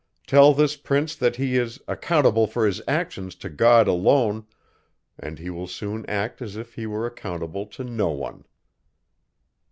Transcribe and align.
Tell 0.25 0.55
this 0.55 0.77
prince, 0.77 1.13
that 1.13 1.35
he 1.35 1.57
is 1.57 1.79
accountable 1.87 2.47
for 2.47 2.65
his 2.65 2.81
actions 2.87 3.35
to 3.35 3.49
God 3.49 3.87
alone, 3.87 4.47
and 5.19 5.37
he 5.37 5.51
will 5.51 5.67
soon 5.67 6.07
act 6.07 6.41
as 6.41 6.55
if 6.55 6.73
he 6.73 6.87
were 6.87 7.05
accountable 7.05 7.67
to 7.67 7.83
no 7.83 8.09
one. 8.09 8.45